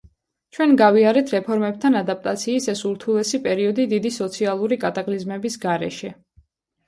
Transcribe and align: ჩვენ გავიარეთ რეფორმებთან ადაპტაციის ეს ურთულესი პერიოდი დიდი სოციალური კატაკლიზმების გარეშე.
ჩვენ 0.57 0.71
გავიარეთ 0.81 1.33
რეფორმებთან 1.33 1.97
ადაპტაციის 1.99 2.65
ეს 2.73 2.81
ურთულესი 2.91 3.39
პერიოდი 3.45 3.85
დიდი 3.93 4.13
სოციალური 4.15 4.79
კატაკლიზმების 4.85 5.59
გარეშე. 5.67 6.11